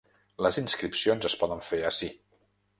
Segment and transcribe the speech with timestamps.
[0.45, 2.13] Les inscripcions es poden fer ací.